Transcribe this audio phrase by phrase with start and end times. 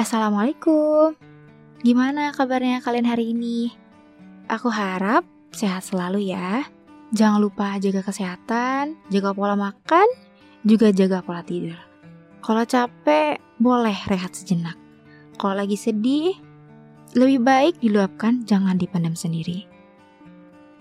[0.00, 1.12] Assalamualaikum.
[1.84, 3.68] Gimana kabarnya kalian hari ini?
[4.48, 6.64] Aku harap sehat selalu ya.
[7.12, 10.08] Jangan lupa jaga kesehatan, jaga pola makan,
[10.64, 11.76] juga jaga pola tidur.
[12.40, 14.72] Kalau capek, boleh rehat sejenak.
[15.36, 16.32] Kalau lagi sedih,
[17.12, 19.68] lebih baik diluapkan, jangan dipendam sendiri.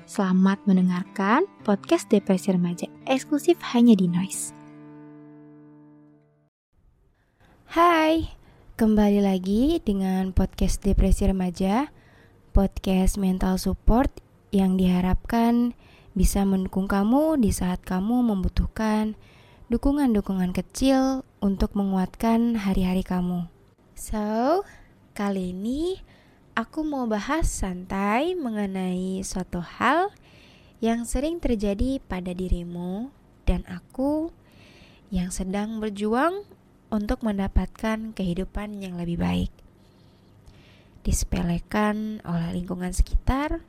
[0.08, 4.55] Selamat mendengarkan podcast Depresi Remaja eksklusif hanya di Noise.
[7.68, 8.38] Hai,
[8.80, 11.91] kembali lagi dengan podcast Depresi Remaja,
[12.55, 14.08] podcast mental support
[14.55, 15.76] yang diharapkan
[16.16, 19.20] bisa mendukung kamu di saat kamu membutuhkan
[19.68, 23.52] dukungan-dukungan kecil untuk menguatkan hari-hari kamu.
[23.99, 24.63] So,
[25.12, 25.99] kali ini
[26.55, 30.08] aku mau bahas santai mengenai suatu hal
[30.80, 33.12] yang sering terjadi pada dirimu
[33.43, 34.32] dan aku
[35.12, 36.48] yang sedang berjuang
[36.90, 39.54] untuk mendapatkan kehidupan yang lebih baik.
[41.05, 43.62] Disepelekan oleh lingkungan sekitar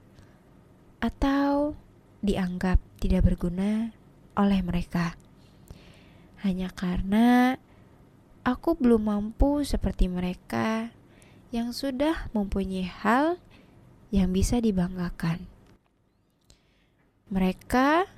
[1.01, 1.77] atau
[2.21, 3.93] dianggap tidak berguna
[4.37, 5.17] oleh mereka.
[6.45, 7.57] Hanya karena
[8.45, 10.93] aku belum mampu seperti mereka
[11.53, 13.37] yang sudah mempunyai hal
[14.09, 15.45] yang bisa dibanggakan.
[17.31, 18.11] Mereka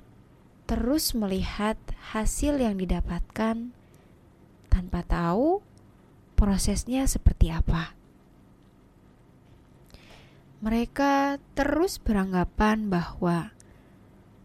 [0.65, 1.77] terus melihat
[2.15, 3.75] hasil yang didapatkan
[4.73, 5.61] tanpa tahu
[6.33, 7.93] prosesnya seperti apa.
[10.65, 13.53] Mereka terus beranggapan bahwa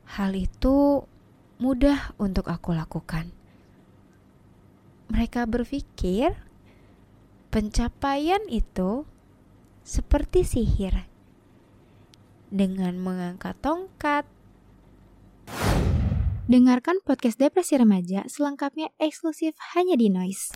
[0.05, 1.09] hal itu
[1.56, 3.33] mudah untuk aku lakukan.
[5.09, 6.37] Mereka berpikir
[7.49, 9.09] pencapaian itu
[9.81, 11.09] seperti sihir.
[12.53, 14.28] Dengan mengangkat tongkat.
[16.48, 20.48] Dengarkan podcast Depresi Remaja selengkapnya eksklusif hanya di Noise.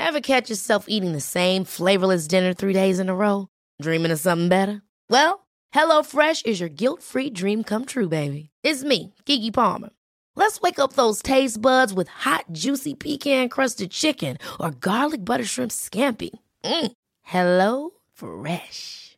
[0.00, 3.52] Ever catch yourself eating the same flavorless dinner three days in a row?
[3.84, 4.80] Dreaming of something better?
[5.12, 5.44] Well,
[5.76, 8.48] HelloFresh is your guilt-free dream come true, baby.
[8.64, 9.92] It's me, Kiki Palmer.
[10.32, 15.68] Let's wake up those taste buds with hot, juicy pecan-crusted chicken or garlic butter shrimp
[15.68, 16.32] scampi.
[16.64, 16.96] Mm.
[17.28, 19.01] Hello Fresh.